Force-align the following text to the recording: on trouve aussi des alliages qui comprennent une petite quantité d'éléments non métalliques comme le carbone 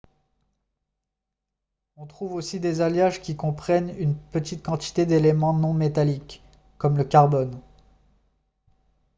on 1.95 2.07
trouve 2.07 2.33
aussi 2.33 2.59
des 2.59 2.81
alliages 2.81 3.21
qui 3.21 3.35
comprennent 3.35 3.93
une 3.99 4.15
petite 4.17 4.63
quantité 4.65 5.05
d'éléments 5.05 5.53
non 5.53 5.75
métalliques 5.75 6.41
comme 6.79 6.97
le 6.97 7.03
carbone 7.03 7.61